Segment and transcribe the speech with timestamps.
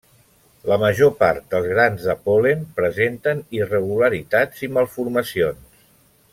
[0.69, 5.89] La major part dels grans de pol·len presenten irregularitats i malformacions.